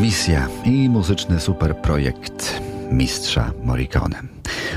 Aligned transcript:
misja 0.00 0.48
i 0.64 0.88
muzyczny 0.88 1.40
superprojekt 1.40 2.60
mistrza 2.92 3.52
Morricone. 3.64 4.22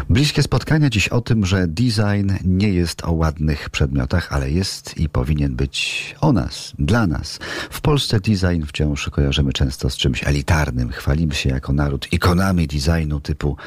Bliskie 0.09 0.43
spotkania 0.43 0.89
dziś 0.89 1.07
o 1.07 1.21
tym, 1.21 1.45
że 1.45 1.67
design 1.67 2.31
nie 2.45 2.69
jest 2.69 3.05
o 3.05 3.11
ładnych 3.11 3.69
przedmiotach, 3.69 4.33
ale 4.33 4.51
jest 4.51 4.97
i 4.97 5.09
powinien 5.09 5.55
być 5.55 6.15
o 6.21 6.33
nas, 6.33 6.73
dla 6.79 7.07
nas. 7.07 7.39
W 7.69 7.81
Polsce 7.81 8.19
design 8.19 8.63
wciąż 8.67 9.09
kojarzymy 9.09 9.53
często 9.53 9.89
z 9.89 9.97
czymś 9.97 10.27
elitarnym. 10.27 10.89
Chwalimy 10.89 11.35
się 11.35 11.49
jako 11.49 11.73
naród 11.73 12.13
ikonami 12.13 12.67
designu 12.67 13.19
typu 13.19 13.57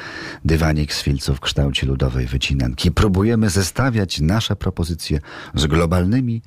dywanik 0.45 0.93
z 0.93 1.01
filców 1.01 1.37
w 1.37 1.41
kształcie 1.41 1.87
ludowej 1.87 2.25
wycinanki. 2.25 2.91
Próbujemy 2.91 3.49
zestawiać 3.49 4.21
nasze 4.21 4.55
propozycje 4.55 5.19
z 5.55 5.67
globalnymi 5.67 6.41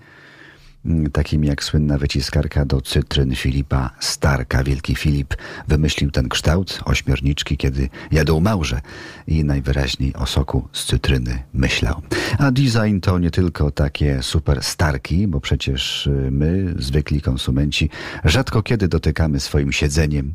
takimi 1.12 1.48
jak 1.48 1.64
słynna 1.64 1.98
wyciskarka 1.98 2.64
do 2.64 2.80
cytryn 2.80 3.34
Filipa 3.34 3.90
Starka. 4.00 4.64
Wielki 4.64 4.94
Filip 4.94 5.34
wymyślił 5.68 6.10
ten 6.10 6.28
kształt 6.28 6.80
ośmiorniczki, 6.84 7.56
kiedy 7.56 7.88
jadł 8.12 8.40
małże 8.40 8.80
i 9.26 9.44
najwyraźniej 9.44 10.14
o 10.14 10.26
soku 10.26 10.68
z 10.72 10.84
cytryny 10.84 11.42
myślał. 11.54 12.02
A 12.38 12.50
design 12.50 13.00
to 13.00 13.18
nie 13.18 13.30
tylko 13.30 13.70
takie 13.70 14.22
super 14.22 14.62
starki, 14.62 15.26
bo 15.28 15.40
przecież 15.40 16.06
y, 16.06 16.28
my, 16.30 16.74
zwykli 16.78 17.20
konsumenci, 17.20 17.90
rzadko 18.24 18.62
kiedy 18.62 18.88
dotykamy 18.88 19.40
swoim 19.40 19.72
siedzeniem 19.72 20.34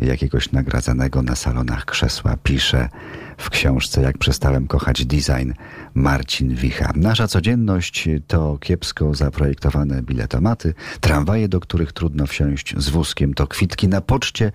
jakiegoś 0.00 0.52
nagradzanego 0.52 1.22
na 1.22 1.36
salonach 1.36 1.84
krzesła. 1.84 2.36
Pisze 2.42 2.88
w 3.38 3.50
książce 3.50 4.02
Jak 4.02 4.18
przestałem 4.18 4.66
kochać 4.66 5.06
design 5.06 5.52
Marcin 5.94 6.54
Wicha. 6.54 6.92
Nasza 6.96 7.28
codzienność 7.28 8.08
to 8.26 8.58
kiepsko 8.58 9.14
zaprojektowane 9.14 10.02
biletomaty, 10.02 10.74
tramwaje, 11.00 11.48
do 11.48 11.60
których 11.60 11.92
trudno 11.92 12.26
wsiąść 12.26 12.74
z 12.76 12.88
wózkiem, 12.88 13.34
to 13.34 13.46
kwitki 13.46 13.88
na 13.88 14.00
poczcie, 14.00 14.52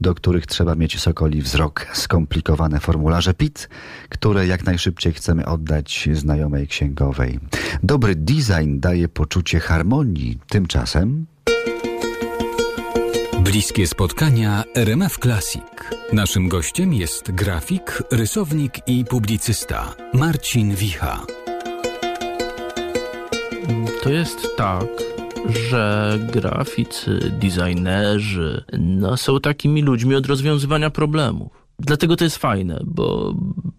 do 0.00 0.14
których 0.14 0.46
trzeba 0.46 0.74
mieć 0.74 1.00
sokoli 1.00 1.42
wzrok, 1.42 1.86
skomplikowane 1.92 2.80
formularze 2.80 3.34
PIT, 3.34 3.68
które 4.08 4.46
jak 4.46 4.64
najszybciej 4.64 5.12
chcemy 5.12 5.46
oddać 5.46 6.08
znajomej 6.12 6.66
księgowej. 6.66 7.40
Dobry 7.82 8.14
design 8.14 8.80
daje 8.80 9.08
poczucie 9.08 9.60
harmonii, 9.60 10.38
tymczasem 10.48 11.26
Bliskie 13.48 13.86
spotkania 13.86 14.64
RMF 14.74 15.18
Classic. 15.18 15.62
Naszym 16.12 16.48
gościem 16.48 16.94
jest 16.94 17.32
grafik, 17.32 18.02
rysownik 18.10 18.74
i 18.86 19.04
publicysta 19.04 19.94
Marcin 20.14 20.74
Wicha. 20.74 21.26
To 24.02 24.10
jest 24.10 24.56
tak, 24.56 24.86
że 25.70 26.18
graficy, 26.32 27.32
designerzy 27.40 28.64
no, 28.78 29.16
są 29.16 29.40
takimi 29.40 29.82
ludźmi 29.82 30.14
od 30.14 30.26
rozwiązywania 30.26 30.90
problemów. 30.90 31.57
Dlatego 31.78 32.16
to 32.16 32.24
jest 32.24 32.36
fajne, 32.36 32.80
bo 32.84 33.34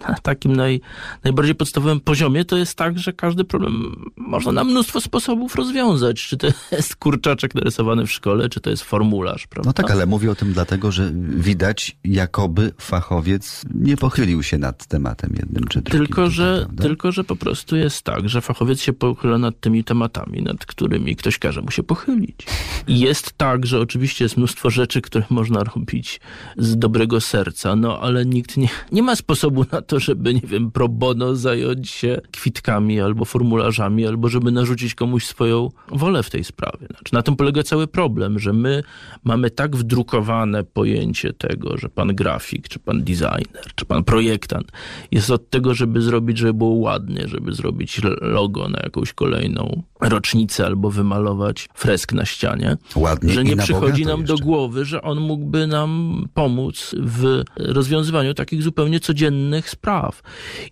na 0.08 0.16
takim 0.24 0.56
naj, 0.56 0.82
najbardziej 1.24 1.56
podstawowym 1.56 2.00
poziomie 2.00 2.46
to 2.46 2.58
jest 2.58 2.76
tak, 2.76 3.00
że 3.00 3.14
każdy 3.14 3.44
problem 3.44 4.06
można 4.18 4.52
na 4.52 4.64
mnóstwo 4.64 5.02
sposobów 5.02 5.56
rozwiązać. 5.56 6.28
Czy 6.28 6.38
to 6.38 6.48
jest 6.72 6.96
kurczaczek 6.96 7.56
narysowany 7.56 8.06
w 8.06 8.12
szkole, 8.12 8.50
czy 8.50 8.60
to 8.60 8.70
jest 8.70 8.84
formularz, 8.84 9.48
prawda? 9.48 9.70
No 9.70 9.74
tak, 9.74 9.92
ale 9.92 10.06
mówię 10.06 10.32
o 10.32 10.36
tym 10.36 10.54
dlatego, 10.54 10.92
że 10.92 11.12
widać, 11.30 11.98
jakoby 12.04 12.72
fachowiec 12.78 13.66
nie 13.76 13.98
pochylił 13.98 14.44
się 14.44 14.58
nad 14.58 14.88
tematem 14.88 15.34
jednym 15.40 15.64
czy 15.64 15.82
drugim. 15.82 16.06
Tylko, 16.06 16.22
tutaj, 16.22 16.36
że, 16.36 16.68
tylko 16.82 17.12
że 17.12 17.24
po 17.24 17.36
prostu 17.36 17.76
jest 17.76 18.02
tak, 18.02 18.30
że 18.30 18.42
fachowiec 18.42 18.82
się 18.82 18.94
pochyla 18.94 19.38
nad 19.38 19.60
tymi 19.60 19.84
tematami, 19.84 20.42
nad 20.42 20.66
którymi 20.66 21.16
ktoś 21.16 21.38
każe 21.38 21.62
mu 21.62 21.72
się 21.72 21.84
pochylić. 21.84 22.46
I 22.88 23.00
jest 23.00 23.34
tak, 23.38 23.66
że 23.66 23.80
oczywiście 23.80 24.26
jest 24.26 24.38
mnóstwo 24.38 24.70
rzeczy, 24.70 25.02
które 25.02 25.26
można 25.30 25.64
robić 25.64 26.22
z 26.58 26.78
dobrego 26.78 27.22
serca, 27.22 27.76
no 27.76 27.89
no 27.90 28.00
ale 28.00 28.26
nikt 28.26 28.58
nie, 28.58 28.70
nie 28.92 29.04
ma 29.04 29.16
sposobu 29.16 29.66
na 29.72 29.82
to, 29.82 30.00
żeby, 30.00 30.34
nie 30.34 30.42
wiem, 30.44 30.72
pro 30.72 30.90
bono 30.90 31.36
zająć 31.36 31.90
się 31.90 32.22
kwitkami 32.32 33.02
albo 33.02 33.26
formularzami, 33.26 34.08
albo 34.08 34.30
żeby 34.30 34.52
narzucić 34.52 34.96
komuś 34.96 35.26
swoją 35.26 35.70
wolę 35.88 36.24
w 36.24 36.30
tej 36.30 36.44
sprawie. 36.44 36.88
Znaczy, 36.88 37.14
na 37.14 37.22
tym 37.22 37.36
polega 37.36 37.64
cały 37.64 37.88
problem, 37.88 38.40
że 38.40 38.54
my 38.54 38.84
mamy 39.24 39.50
tak 39.50 39.76
wdrukowane 39.76 40.64
pojęcie 40.64 41.34
tego, 41.34 41.78
że 41.78 41.90
pan 41.90 42.16
grafik, 42.16 42.68
czy 42.68 42.80
pan 42.80 43.04
designer, 43.04 43.66
czy 43.76 43.86
pan 43.86 44.04
projektant 44.04 44.72
jest 45.12 45.32
od 45.32 45.50
tego, 45.50 45.74
żeby 45.74 46.02
zrobić, 46.02 46.38
żeby 46.38 46.54
było 46.54 46.74
ładnie, 46.74 47.28
żeby 47.28 47.54
zrobić 47.54 48.02
logo 48.22 48.70
na 48.70 48.80
jakąś 48.84 49.14
kolejną 49.14 49.84
rocznicę 50.00 50.66
albo 50.66 50.92
wymalować 50.92 51.70
fresk 51.74 52.14
na 52.14 52.26
ścianie. 52.26 52.78
Ładnie 52.96 53.34
że 53.34 53.44
nie 53.44 53.58
przychodzi 53.58 54.06
nam 54.06 54.20
jeszcze. 54.20 54.36
do 54.36 54.44
głowy, 54.44 54.86
że 54.86 55.02
on 55.02 55.20
mógłby 55.20 55.68
nam 55.68 56.26
pomóc 56.34 56.96
w 57.00 57.44
rozwiązywaniu 57.80 58.34
takich 58.34 58.64
zupełnie 58.64 59.00
codziennych 59.00 59.70
spraw. 59.70 60.22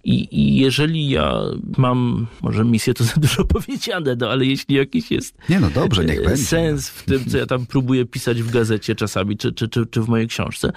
I, 0.03 0.27
I, 0.31 0.55
jeżeli 0.55 1.09
ja 1.09 1.33
mam, 1.77 2.27
może 2.41 2.65
misję 2.65 2.93
to 2.93 3.03
za 3.11 3.13
dużo 3.17 3.45
powiedziane, 3.45 4.15
no 4.19 4.29
ale 4.29 4.45
jeśli 4.45 4.75
jakiś 4.75 5.11
jest 5.11 5.37
Nie 5.49 5.59
no 5.59 5.69
dobrze, 5.69 6.05
niech 6.05 6.23
będzie. 6.23 6.43
sens 6.43 6.89
w 6.89 7.05
tym, 7.05 7.25
co 7.25 7.37
ja 7.37 7.45
tam 7.45 7.65
próbuję 7.65 8.05
pisać 8.05 8.43
w 8.43 8.51
gazecie 8.51 8.95
czasami, 8.95 9.37
czy, 9.37 9.51
czy, 9.53 9.67
czy, 9.67 9.85
czy 9.85 10.01
w 10.01 10.07
mojej 10.07 10.27
książce, 10.27 10.71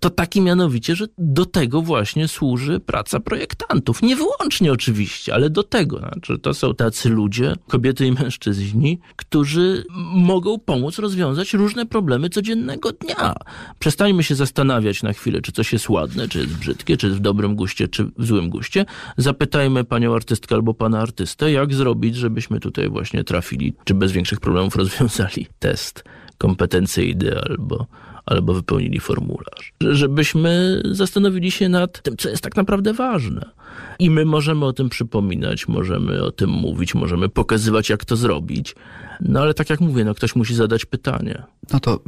to 0.00 0.10
taki 0.10 0.40
mianowicie, 0.40 0.96
że 0.96 1.06
do 1.18 1.46
tego 1.46 1.82
właśnie 1.82 2.28
służy 2.28 2.80
praca 2.80 3.20
projektantów. 3.20 4.02
Nie 4.02 4.16
wyłącznie 4.16 4.72
oczywiście, 4.72 5.34
ale 5.34 5.50
do 5.50 5.62
tego. 5.62 5.98
Znaczy, 5.98 6.38
to 6.38 6.54
są 6.54 6.74
tacy 6.74 7.08
ludzie, 7.08 7.54
kobiety 7.68 8.06
i 8.06 8.12
mężczyźni, 8.12 8.98
którzy 9.16 9.84
mogą 10.14 10.58
pomóc 10.58 10.98
rozwiązać 10.98 11.54
różne 11.54 11.86
problemy 11.86 12.30
codziennego 12.30 12.92
dnia. 12.92 13.34
Przestańmy 13.78 14.22
się 14.22 14.34
zastanawiać 14.34 15.02
na 15.02 15.12
chwilę, 15.12 15.40
czy 15.40 15.52
coś 15.52 15.72
jest 15.72 15.75
ładne, 15.88 16.28
czy 16.28 16.38
jest 16.38 16.56
brzydkie, 16.56 16.96
czy 16.96 17.06
jest 17.06 17.18
w 17.18 17.22
dobrym 17.22 17.56
guście, 17.56 17.88
czy 17.88 18.04
w 18.04 18.24
złym 18.26 18.50
guście. 18.50 18.84
Zapytajmy 19.16 19.84
panią 19.84 20.14
artystkę 20.14 20.54
albo 20.54 20.74
pana 20.74 21.00
artystę, 21.00 21.52
jak 21.52 21.74
zrobić, 21.74 22.16
żebyśmy 22.16 22.60
tutaj 22.60 22.88
właśnie 22.88 23.24
trafili, 23.24 23.74
czy 23.84 23.94
bez 23.94 24.12
większych 24.12 24.40
problemów 24.40 24.76
rozwiązali 24.76 25.46
test 25.58 26.04
kompetencyjny 26.38 27.40
albo, 27.40 27.86
albo 28.26 28.54
wypełnili 28.54 29.00
formularz. 29.00 29.72
Żebyśmy 29.80 30.82
zastanowili 30.90 31.50
się 31.50 31.68
nad 31.68 32.02
tym, 32.02 32.16
co 32.16 32.28
jest 32.28 32.42
tak 32.42 32.56
naprawdę 32.56 32.92
ważne. 32.92 33.50
I 33.98 34.10
my 34.10 34.24
możemy 34.24 34.64
o 34.64 34.72
tym 34.72 34.88
przypominać, 34.88 35.68
możemy 35.68 36.22
o 36.22 36.30
tym 36.32 36.50
mówić, 36.50 36.94
możemy 36.94 37.28
pokazywać, 37.28 37.88
jak 37.88 38.04
to 38.04 38.16
zrobić. 38.16 38.74
No 39.20 39.40
ale 39.40 39.54
tak 39.54 39.70
jak 39.70 39.80
mówię, 39.80 40.04
no 40.04 40.14
ktoś 40.14 40.36
musi 40.36 40.54
zadać 40.54 40.84
pytanie. 40.84 41.42
No 41.72 41.80
to 41.80 42.00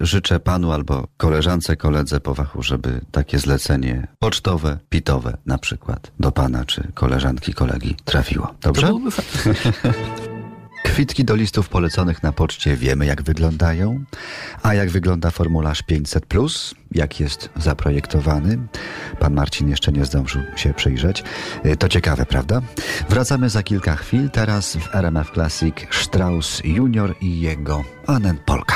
życzę 0.00 0.40
panu 0.40 0.72
albo 0.72 1.06
koleżance, 1.16 1.76
koledze 1.76 2.20
po 2.20 2.34
fachu, 2.34 2.62
żeby 2.62 3.00
takie 3.10 3.38
zlecenie 3.38 4.06
pocztowe, 4.18 4.78
pitowe 4.88 5.36
na 5.46 5.58
przykład 5.58 6.12
do 6.20 6.32
pana 6.32 6.64
czy 6.64 6.88
koleżanki, 6.94 7.54
kolegi 7.54 7.94
trafiło. 8.04 8.54
Dobrze? 8.62 8.82
To 8.82 8.86
byłoby 8.86 9.10
fajne. 9.10 9.54
Kwitki 10.90 11.24
do 11.24 11.34
listów 11.34 11.68
poleconych 11.68 12.22
na 12.22 12.32
poczcie 12.32 12.76
wiemy, 12.76 13.06
jak 13.06 13.22
wyglądają. 13.22 14.04
A 14.62 14.74
jak 14.74 14.90
wygląda 14.90 15.30
formularz 15.30 15.82
500, 15.82 16.26
jak 16.92 17.20
jest 17.20 17.50
zaprojektowany? 17.56 18.58
Pan 19.18 19.34
Marcin 19.34 19.68
jeszcze 19.68 19.92
nie 19.92 20.04
zdążył 20.04 20.42
się 20.56 20.74
przyjrzeć. 20.74 21.24
Y, 21.66 21.76
to 21.76 21.88
ciekawe, 21.88 22.26
prawda? 22.26 22.60
Wracamy 23.08 23.50
za 23.50 23.62
kilka 23.62 23.96
chwil. 23.96 24.30
Teraz 24.30 24.76
w 24.76 24.94
RMF 24.94 25.30
Classic 25.30 25.74
Strauss 25.90 26.60
Junior 26.64 27.14
i 27.20 27.40
jego 27.40 27.84
Anen 28.06 28.38
Polka. 28.46 28.69